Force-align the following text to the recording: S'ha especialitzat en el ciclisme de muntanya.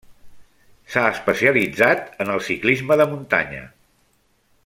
S'ha 0.93 1.03
especialitzat 1.09 2.09
en 2.25 2.33
el 2.37 2.43
ciclisme 2.49 2.99
de 3.03 3.09
muntanya. 3.13 3.61